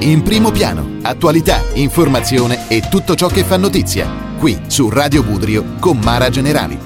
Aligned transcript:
In 0.00 0.22
primo 0.22 0.50
piano, 0.50 0.98
attualità, 1.02 1.62
informazione 1.72 2.68
e 2.68 2.82
tutto 2.88 3.14
ciò 3.14 3.28
che 3.28 3.42
fa 3.42 3.56
notizia. 3.56 4.06
Qui 4.38 4.64
su 4.66 4.90
Radio 4.90 5.22
Budrio 5.22 5.64
con 5.80 5.98
Mara 6.04 6.28
Generali. 6.28 6.78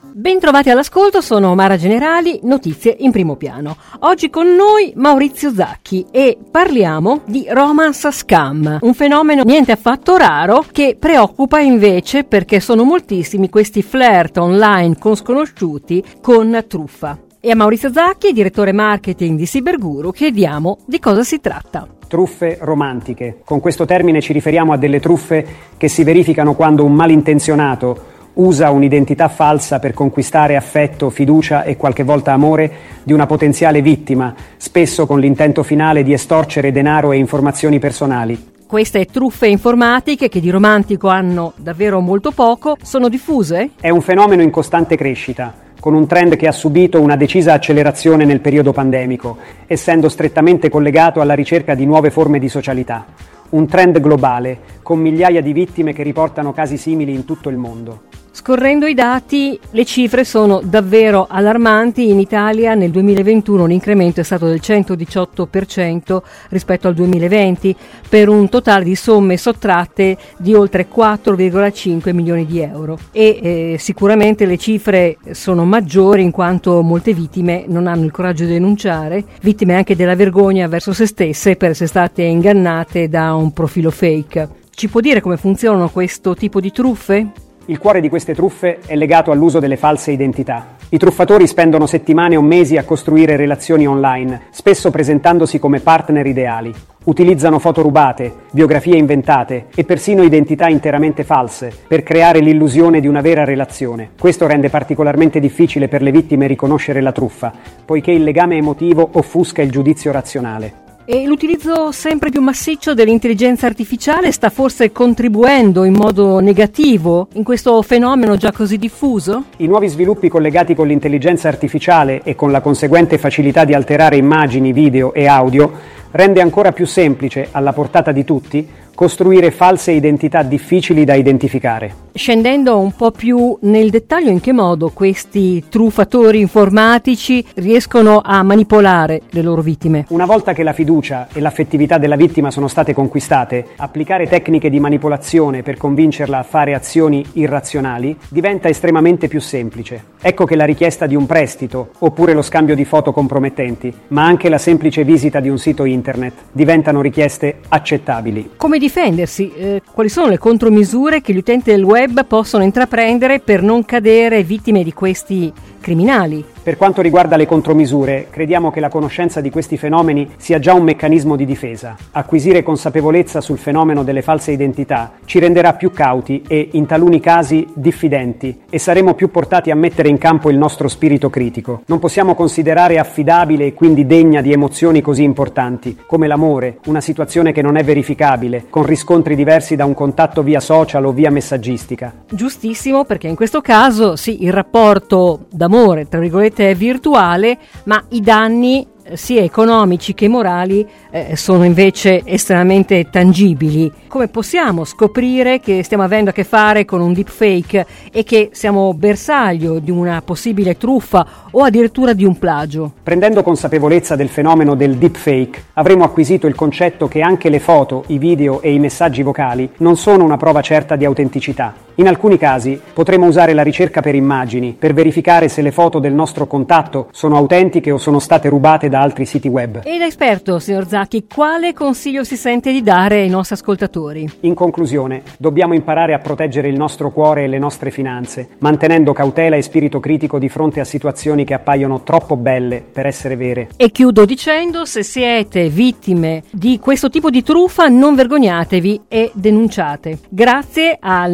Bentrovati 0.00 0.70
all'ascolto, 0.70 1.20
sono 1.20 1.54
Mara 1.56 1.76
Generali, 1.76 2.38
notizie 2.44 2.94
in 3.00 3.10
primo 3.10 3.34
piano. 3.34 3.76
Oggi 4.00 4.30
con 4.30 4.54
noi 4.54 4.92
Maurizio 4.94 5.52
Zacchi 5.52 6.06
e 6.12 6.38
parliamo 6.50 7.22
di 7.26 7.44
romance 7.50 8.12
scam, 8.12 8.78
un 8.82 8.94
fenomeno 8.94 9.42
niente 9.42 9.72
affatto 9.72 10.16
raro 10.16 10.64
che 10.70 10.96
preoccupa 10.98 11.58
invece 11.58 12.22
perché 12.22 12.60
sono 12.60 12.84
moltissimi 12.84 13.48
questi 13.48 13.82
flirt 13.82 14.38
online 14.38 14.96
con 14.96 15.16
sconosciuti 15.16 16.02
con 16.22 16.64
truffa. 16.68 17.18
E 17.40 17.52
a 17.52 17.54
Maurizio 17.54 17.92
Zacchi, 17.92 18.32
direttore 18.32 18.72
marketing 18.72 19.38
di 19.38 19.44
Cyberguru, 19.44 20.10
chiediamo 20.10 20.78
di 20.84 20.98
cosa 20.98 21.22
si 21.22 21.38
tratta 21.38 21.86
truffe 22.08 22.58
romantiche. 22.62 23.42
Con 23.44 23.60
questo 23.60 23.84
termine 23.84 24.20
ci 24.20 24.32
riferiamo 24.32 24.72
a 24.72 24.76
delle 24.76 24.98
truffe 24.98 25.46
che 25.76 25.86
si 25.86 26.02
verificano 26.02 26.54
quando 26.54 26.84
un 26.84 26.94
malintenzionato 26.94 28.16
usa 28.34 28.70
un'identità 28.70 29.28
falsa 29.28 29.78
per 29.78 29.94
conquistare 29.94 30.56
affetto, 30.56 31.10
fiducia 31.10 31.62
e 31.62 31.76
qualche 31.76 32.02
volta 32.02 32.32
amore 32.32 32.72
di 33.04 33.12
una 33.12 33.26
potenziale 33.26 33.82
vittima, 33.82 34.34
spesso 34.56 35.06
con 35.06 35.20
l'intento 35.20 35.62
finale 35.62 36.02
di 36.02 36.12
estorcere 36.12 36.72
denaro 36.72 37.12
e 37.12 37.18
informazioni 37.18 37.78
personali. 37.78 38.52
Queste 38.66 39.04
truffe 39.04 39.46
informatiche, 39.46 40.28
che 40.28 40.40
di 40.40 40.50
romantico 40.50 41.08
hanno 41.08 41.52
davvero 41.56 42.00
molto 42.00 42.32
poco, 42.32 42.76
sono 42.82 43.08
diffuse? 43.08 43.70
È 43.80 43.90
un 43.90 44.00
fenomeno 44.00 44.42
in 44.42 44.50
costante 44.50 44.96
crescita 44.96 45.66
con 45.80 45.94
un 45.94 46.06
trend 46.06 46.36
che 46.36 46.48
ha 46.48 46.52
subito 46.52 47.00
una 47.00 47.16
decisa 47.16 47.52
accelerazione 47.52 48.24
nel 48.24 48.40
periodo 48.40 48.72
pandemico, 48.72 49.38
essendo 49.66 50.08
strettamente 50.08 50.68
collegato 50.68 51.20
alla 51.20 51.34
ricerca 51.34 51.74
di 51.74 51.86
nuove 51.86 52.10
forme 52.10 52.38
di 52.38 52.48
socialità. 52.48 53.06
Un 53.50 53.66
trend 53.66 54.00
globale, 54.00 54.58
con 54.82 54.98
migliaia 54.98 55.40
di 55.40 55.52
vittime 55.52 55.92
che 55.92 56.02
riportano 56.02 56.52
casi 56.52 56.76
simili 56.76 57.14
in 57.14 57.24
tutto 57.24 57.48
il 57.48 57.56
mondo. 57.56 58.07
Scorrendo 58.48 58.86
i 58.86 58.94
dati, 58.94 59.60
le 59.72 59.84
cifre 59.84 60.24
sono 60.24 60.62
davvero 60.64 61.26
allarmanti. 61.28 62.08
In 62.08 62.18
Italia 62.18 62.72
nel 62.72 62.90
2021 62.90 63.66
l'incremento 63.66 64.20
è 64.20 64.24
stato 64.24 64.46
del 64.46 64.60
118% 64.62 66.22
rispetto 66.48 66.88
al 66.88 66.94
2020, 66.94 67.76
per 68.08 68.30
un 68.30 68.48
totale 68.48 68.84
di 68.84 68.94
somme 68.94 69.36
sottratte 69.36 70.16
di 70.38 70.54
oltre 70.54 70.88
4,5 70.88 72.14
milioni 72.14 72.46
di 72.46 72.60
euro. 72.60 72.98
E 73.12 73.38
eh, 73.42 73.76
sicuramente 73.78 74.46
le 74.46 74.56
cifre 74.56 75.18
sono 75.32 75.66
maggiori 75.66 76.22
in 76.22 76.30
quanto 76.30 76.80
molte 76.80 77.12
vittime 77.12 77.64
non 77.68 77.86
hanno 77.86 78.06
il 78.06 78.12
coraggio 78.12 78.46
di 78.46 78.52
denunciare, 78.52 79.24
vittime 79.42 79.74
anche 79.74 79.94
della 79.94 80.16
vergogna 80.16 80.66
verso 80.68 80.94
se 80.94 81.04
stesse 81.04 81.56
per 81.56 81.72
essere 81.72 81.88
state 81.88 82.22
ingannate 82.22 83.10
da 83.10 83.34
un 83.34 83.52
profilo 83.52 83.90
fake. 83.90 84.48
Ci 84.70 84.88
può 84.88 85.00
dire 85.00 85.20
come 85.20 85.36
funzionano 85.36 85.90
questo 85.90 86.34
tipo 86.34 86.62
di 86.62 86.72
truffe? 86.72 87.46
Il 87.70 87.76
cuore 87.76 88.00
di 88.00 88.08
queste 88.08 88.34
truffe 88.34 88.78
è 88.86 88.96
legato 88.96 89.30
all'uso 89.30 89.58
delle 89.58 89.76
false 89.76 90.10
identità. 90.10 90.76
I 90.88 90.96
truffatori 90.96 91.46
spendono 91.46 91.84
settimane 91.84 92.34
o 92.34 92.40
mesi 92.40 92.78
a 92.78 92.84
costruire 92.84 93.36
relazioni 93.36 93.86
online, 93.86 94.44
spesso 94.48 94.90
presentandosi 94.90 95.58
come 95.58 95.80
partner 95.80 96.24
ideali. 96.24 96.72
Utilizzano 97.04 97.58
foto 97.58 97.82
rubate, 97.82 98.32
biografie 98.52 98.96
inventate 98.96 99.66
e 99.74 99.84
persino 99.84 100.22
identità 100.22 100.68
interamente 100.68 101.24
false 101.24 101.70
per 101.86 102.02
creare 102.02 102.38
l'illusione 102.38 103.00
di 103.00 103.06
una 103.06 103.20
vera 103.20 103.44
relazione. 103.44 104.12
Questo 104.18 104.46
rende 104.46 104.70
particolarmente 104.70 105.38
difficile 105.38 105.88
per 105.88 106.00
le 106.00 106.10
vittime 106.10 106.46
riconoscere 106.46 107.02
la 107.02 107.12
truffa, 107.12 107.52
poiché 107.84 108.12
il 108.12 108.24
legame 108.24 108.56
emotivo 108.56 109.10
offusca 109.12 109.60
il 109.60 109.70
giudizio 109.70 110.10
razionale. 110.10 110.87
E 111.10 111.24
l'utilizzo 111.24 111.90
sempre 111.90 112.28
più 112.28 112.42
massiccio 112.42 112.92
dell'intelligenza 112.92 113.64
artificiale 113.64 114.30
sta 114.30 114.50
forse 114.50 114.92
contribuendo 114.92 115.84
in 115.84 115.94
modo 115.94 116.38
negativo 116.38 117.28
in 117.32 117.44
questo 117.44 117.80
fenomeno 117.80 118.36
già 118.36 118.52
così 118.52 118.76
diffuso? 118.76 119.44
I 119.56 119.66
nuovi 119.66 119.88
sviluppi 119.88 120.28
collegati 120.28 120.74
con 120.74 120.86
l'intelligenza 120.86 121.48
artificiale 121.48 122.20
e 122.24 122.34
con 122.34 122.50
la 122.50 122.60
conseguente 122.60 123.16
facilità 123.16 123.64
di 123.64 123.72
alterare 123.72 124.16
immagini, 124.16 124.74
video 124.74 125.14
e 125.14 125.26
audio 125.26 125.72
rende 126.10 126.42
ancora 126.42 126.72
più 126.72 126.84
semplice, 126.84 127.48
alla 127.52 127.72
portata 127.72 128.12
di 128.12 128.24
tutti, 128.24 128.68
costruire 128.98 129.52
false 129.52 129.92
identità 129.92 130.42
difficili 130.42 131.04
da 131.04 131.14
identificare. 131.14 132.06
Scendendo 132.12 132.80
un 132.80 132.90
po' 132.90 133.12
più 133.12 133.56
nel 133.60 133.90
dettaglio, 133.90 134.30
in 134.30 134.40
che 134.40 134.52
modo 134.52 134.90
questi 134.92 135.66
truffatori 135.68 136.40
informatici 136.40 137.44
riescono 137.54 138.20
a 138.24 138.42
manipolare 138.42 139.22
le 139.30 139.42
loro 139.42 139.62
vittime? 139.62 140.06
Una 140.08 140.26
volta 140.26 140.52
che 140.52 140.64
la 140.64 140.72
fiducia 140.72 141.28
e 141.32 141.38
l'affettività 141.38 141.96
della 141.96 142.16
vittima 142.16 142.50
sono 142.50 142.66
state 142.66 142.92
conquistate, 142.92 143.66
applicare 143.76 144.26
tecniche 144.26 144.68
di 144.68 144.80
manipolazione 144.80 145.62
per 145.62 145.76
convincerla 145.76 146.38
a 146.38 146.42
fare 146.42 146.74
azioni 146.74 147.24
irrazionali 147.34 148.16
diventa 148.28 148.68
estremamente 148.68 149.28
più 149.28 149.40
semplice. 149.40 150.16
Ecco 150.20 150.44
che 150.44 150.56
la 150.56 150.64
richiesta 150.64 151.06
di 151.06 151.14
un 151.14 151.26
prestito, 151.26 151.90
oppure 152.00 152.32
lo 152.32 152.42
scambio 152.42 152.74
di 152.74 152.84
foto 152.84 153.12
compromettenti, 153.12 153.94
ma 154.08 154.24
anche 154.24 154.48
la 154.48 154.58
semplice 154.58 155.04
visita 155.04 155.38
di 155.38 155.48
un 155.48 155.58
sito 155.58 155.84
internet 155.84 156.32
diventano 156.50 157.00
richieste 157.00 157.60
accettabili. 157.68 158.50
Come 158.56 158.80
difendersi? 158.88 159.52
Eh, 159.52 159.82
quali 159.92 160.08
sono 160.08 160.28
le 160.28 160.38
contromisure 160.38 161.20
che 161.20 161.32
gli 161.32 161.38
utenti 161.38 161.70
del 161.70 161.84
web 161.84 162.24
possono 162.24 162.64
intraprendere 162.64 163.38
per 163.38 163.62
non 163.62 163.84
cadere 163.84 164.42
vittime 164.42 164.82
di 164.82 164.92
questi 164.92 165.52
criminali? 165.88 166.44
Per 166.62 166.76
quanto 166.76 167.00
riguarda 167.00 167.36
le 167.36 167.46
contromisure, 167.46 168.26
crediamo 168.28 168.70
che 168.70 168.78
la 168.78 168.90
conoscenza 168.90 169.40
di 169.40 169.48
questi 169.48 169.78
fenomeni 169.78 170.28
sia 170.36 170.58
già 170.58 170.74
un 170.74 170.82
meccanismo 170.82 171.34
di 171.34 171.46
difesa. 171.46 171.96
Acquisire 172.10 172.62
consapevolezza 172.62 173.40
sul 173.40 173.56
fenomeno 173.56 174.02
delle 174.02 174.20
false 174.20 174.52
identità 174.52 175.12
ci 175.24 175.38
renderà 175.38 175.72
più 175.72 175.90
cauti 175.90 176.42
e, 176.46 176.68
in 176.72 176.84
taluni 176.84 177.20
casi, 177.20 177.66
diffidenti 177.72 178.64
e 178.68 178.78
saremo 178.78 179.14
più 179.14 179.30
portati 179.30 179.70
a 179.70 179.74
mettere 179.74 180.10
in 180.10 180.18
campo 180.18 180.50
il 180.50 180.58
nostro 180.58 180.88
spirito 180.88 181.30
critico. 181.30 181.80
Non 181.86 182.00
possiamo 182.00 182.34
considerare 182.34 182.98
affidabile 182.98 183.64
e 183.64 183.72
quindi 183.72 184.04
degna 184.04 184.42
di 184.42 184.52
emozioni 184.52 185.00
così 185.00 185.22
importanti, 185.22 185.96
come 186.06 186.26
l'amore, 186.26 186.80
una 186.84 187.00
situazione 187.00 187.52
che 187.52 187.62
non 187.62 187.78
è 187.78 187.82
verificabile, 187.82 188.66
con 188.68 188.84
riscontri 188.84 189.34
diversi 189.34 189.74
da 189.74 189.86
un 189.86 189.94
contatto 189.94 190.42
via 190.42 190.60
social 190.60 191.06
o 191.06 191.12
via 191.12 191.30
messaggistica. 191.30 192.12
Giustissimo, 192.28 193.06
perché 193.06 193.26
in 193.26 193.36
questo 193.36 193.62
caso 193.62 194.16
sì, 194.16 194.44
il 194.44 194.52
rapporto 194.52 195.46
d'amore, 195.48 195.76
tra 196.08 196.18
virgolette, 196.18 196.70
è 196.70 196.74
virtuale, 196.74 197.58
ma 197.84 198.02
i 198.08 198.20
danni 198.20 198.86
sia 199.14 199.42
economici 199.42 200.14
che 200.14 200.28
morali 200.28 200.86
eh, 201.10 201.36
sono 201.36 201.64
invece 201.64 202.22
estremamente 202.24 203.08
tangibili. 203.10 203.90
Come 204.08 204.28
possiamo 204.28 204.84
scoprire 204.84 205.60
che 205.60 205.82
stiamo 205.82 206.02
avendo 206.02 206.30
a 206.30 206.32
che 206.32 206.44
fare 206.44 206.84
con 206.84 207.00
un 207.00 207.12
deepfake 207.12 207.86
e 208.12 208.24
che 208.24 208.50
siamo 208.52 208.92
bersaglio 208.94 209.78
di 209.78 209.90
una 209.90 210.20
possibile 210.22 210.76
truffa 210.76 211.26
o 211.50 211.62
addirittura 211.62 212.12
di 212.12 212.24
un 212.24 212.38
plagio? 212.38 212.92
Prendendo 213.02 213.42
consapevolezza 213.42 214.16
del 214.16 214.28
fenomeno 214.28 214.74
del 214.74 214.96
deepfake, 214.96 215.64
avremo 215.74 216.04
acquisito 216.04 216.46
il 216.46 216.54
concetto 216.54 217.08
che 217.08 217.20
anche 217.20 217.48
le 217.48 217.60
foto, 217.60 218.04
i 218.08 218.18
video 218.18 218.60
e 218.60 218.72
i 218.72 218.78
messaggi 218.78 219.22
vocali 219.22 219.70
non 219.78 219.96
sono 219.96 220.24
una 220.24 220.36
prova 220.36 220.60
certa 220.60 220.96
di 220.96 221.04
autenticità. 221.04 221.86
In 221.98 222.06
alcuni 222.06 222.38
casi 222.38 222.80
potremo 222.92 223.26
usare 223.26 223.54
la 223.54 223.64
ricerca 223.64 224.00
per 224.00 224.14
immagini 224.14 224.76
per 224.78 224.94
verificare 224.94 225.48
se 225.48 225.62
le 225.62 225.72
foto 225.72 225.98
del 225.98 226.12
nostro 226.12 226.46
contatto 226.46 227.08
sono 227.10 227.36
autentiche 227.36 227.90
o 227.90 227.98
sono 227.98 228.20
state 228.20 228.48
rubate 228.48 228.88
da 228.88 229.00
altri 229.00 229.26
siti 229.26 229.48
web. 229.48 229.80
E 229.82 229.98
da 229.98 230.06
esperto, 230.06 230.60
signor 230.60 230.86
Zacchi, 230.86 231.26
quale 231.26 231.72
consiglio 231.72 232.22
si 232.22 232.36
sente 232.36 232.70
di 232.70 232.84
dare 232.84 233.16
ai 233.16 233.28
nostri 233.28 233.56
ascoltatori? 233.56 234.30
In 234.42 234.54
conclusione, 234.54 235.22
dobbiamo 235.38 235.74
imparare 235.74 236.14
a 236.14 236.20
proteggere 236.20 236.68
il 236.68 236.76
nostro 236.76 237.10
cuore 237.10 237.42
e 237.42 237.48
le 237.48 237.58
nostre 237.58 237.90
finanze, 237.90 238.50
mantenendo 238.58 239.12
cautela 239.12 239.56
e 239.56 239.62
spirito 239.62 239.98
critico 239.98 240.38
di 240.38 240.48
fronte 240.48 240.78
a 240.78 240.84
situazioni 240.84 241.44
che 241.44 241.54
appaiono 241.54 242.04
troppo 242.04 242.36
belle 242.36 242.80
per 242.80 243.06
essere 243.06 243.34
vere. 243.34 243.70
E 243.76 243.90
chiudo 243.90 244.24
dicendo, 244.24 244.84
se 244.84 245.02
siete 245.02 245.68
vittime 245.68 246.44
di 246.52 246.78
questo 246.78 247.10
tipo 247.10 247.28
di 247.28 247.42
truffa, 247.42 247.88
non 247.88 248.14
vergognatevi 248.14 249.00
e 249.08 249.32
denunciate. 249.34 250.20
Grazie 250.28 250.96
al 251.00 251.32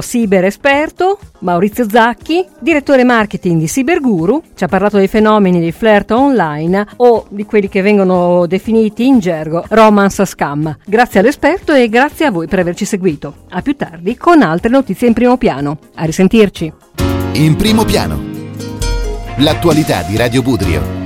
nostro 0.00 0.18
cyber 0.18 0.44
esperto 0.44 1.18
Maurizio 1.40 1.88
Zacchi, 1.88 2.44
direttore 2.58 3.04
marketing 3.04 3.60
di 3.60 3.66
Cyberguru, 3.66 4.42
ci 4.54 4.64
ha 4.64 4.68
parlato 4.68 4.96
dei 4.96 5.08
fenomeni 5.08 5.60
di 5.60 5.72
flirt 5.72 6.10
online 6.10 6.86
o 6.96 7.26
di 7.28 7.44
quelli 7.44 7.68
che 7.68 7.80
vengono 7.82 8.46
definiti 8.46 9.06
in 9.06 9.20
gergo 9.20 9.64
romance 9.68 10.24
scam. 10.26 10.76
Grazie 10.84 11.20
all'esperto 11.20 11.72
e 11.72 11.88
grazie 11.88 12.26
a 12.26 12.30
voi 12.30 12.46
per 12.46 12.58
averci 12.58 12.84
seguito. 12.84 13.34
A 13.50 13.62
più 13.62 13.76
tardi 13.76 14.16
con 14.16 14.42
altre 14.42 14.70
notizie 14.70 15.08
in 15.08 15.14
primo 15.14 15.36
piano. 15.36 15.78
A 15.94 16.04
risentirci. 16.04 16.72
In 17.32 17.56
primo 17.56 17.84
piano. 17.84 18.20
L'attualità 19.36 20.02
di 20.02 20.16
Radio 20.16 20.42
Budrio. 20.42 20.99